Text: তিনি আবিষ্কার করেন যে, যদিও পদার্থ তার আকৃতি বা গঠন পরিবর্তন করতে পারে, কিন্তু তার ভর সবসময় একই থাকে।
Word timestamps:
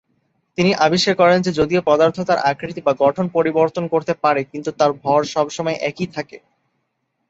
তিনি 0.57 0.71
আবিষ্কার 0.85 1.15
করেন 1.15 1.39
যে, 1.41 1.51
যদিও 1.51 1.81
পদার্থ 1.85 2.17
তার 2.21 2.39
আকৃতি 2.51 2.81
বা 2.81 2.93
গঠন 2.99 3.25
পরিবর্তন 3.33 3.83
করতে 3.87 4.13
পারে, 4.23 4.41
কিন্তু 4.43 4.69
তার 4.71 4.91
ভর 5.03 5.21
সবসময় 5.33 5.77
একই 5.81 6.07
থাকে। 6.07 6.37